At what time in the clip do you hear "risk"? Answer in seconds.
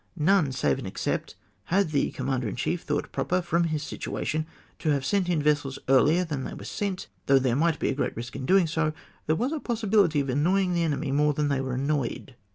8.17-8.35